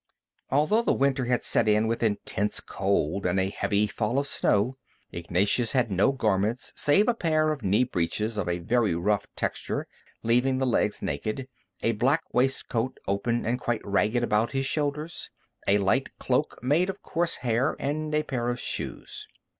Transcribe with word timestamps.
Although 0.49 0.81
the 0.81 0.93
winter 0.95 1.25
had 1.25 1.43
set 1.43 1.67
in 1.69 1.85
with 1.85 2.01
intense 2.01 2.59
cold 2.59 3.27
and 3.27 3.39
a 3.39 3.51
heavy 3.51 3.85
fall 3.85 4.17
of 4.17 4.25
snow, 4.25 4.77
Ignatius 5.11 5.73
had 5.73 5.91
no 5.91 6.11
garments 6.11 6.73
save 6.75 7.07
a 7.07 7.13
pair 7.13 7.51
of 7.51 7.61
knee 7.61 7.83
breeches 7.83 8.39
of 8.39 8.49
a 8.49 8.57
very 8.57 8.95
rough 8.95 9.27
texture, 9.35 9.85
leaving 10.23 10.57
the 10.57 10.65
legs 10.65 11.03
naked, 11.03 11.47
a 11.83 11.91
black 11.91 12.23
waistcoat 12.33 12.97
open 13.07 13.45
and 13.45 13.59
quite 13.59 13.85
ragged 13.85 14.23
about 14.23 14.53
his 14.53 14.65
shoulders, 14.65 15.29
a 15.67 15.77
light 15.77 16.09
cloak 16.17 16.57
made 16.63 16.89
of 16.89 17.03
coarse 17.03 17.35
hair, 17.35 17.75
and 17.79 18.15
a 18.15 18.23
pair 18.23 18.49
of 18.49 18.59
shoes. 18.59 19.27